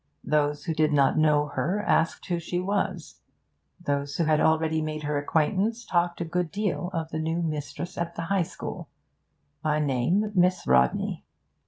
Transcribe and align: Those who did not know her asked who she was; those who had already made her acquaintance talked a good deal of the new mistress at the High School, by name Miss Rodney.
Those 0.23 0.63
who 0.65 0.73
did 0.73 0.91
not 0.91 1.15
know 1.19 1.49
her 1.49 1.83
asked 1.85 2.25
who 2.25 2.39
she 2.39 2.59
was; 2.59 3.21
those 3.79 4.15
who 4.15 4.23
had 4.23 4.39
already 4.39 4.81
made 4.81 5.03
her 5.03 5.19
acquaintance 5.19 5.85
talked 5.85 6.19
a 6.19 6.25
good 6.25 6.49
deal 6.49 6.89
of 6.91 7.11
the 7.11 7.19
new 7.19 7.43
mistress 7.43 7.99
at 7.99 8.15
the 8.15 8.23
High 8.23 8.41
School, 8.41 8.89
by 9.61 9.77
name 9.77 10.31
Miss 10.33 10.65
Rodney. 10.65 11.23